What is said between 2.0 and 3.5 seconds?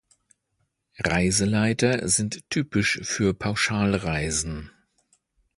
sind typisch für